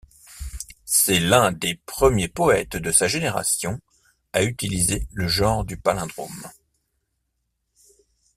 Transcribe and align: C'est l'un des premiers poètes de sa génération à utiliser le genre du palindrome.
C'est 0.83 1.19
l'un 1.19 1.51
des 1.51 1.75
premiers 1.85 2.27
poètes 2.27 2.75
de 2.75 2.91
sa 2.91 3.07
génération 3.07 3.79
à 4.33 4.41
utiliser 4.41 5.07
le 5.13 5.27
genre 5.27 5.63
du 5.63 5.77
palindrome. 5.77 6.47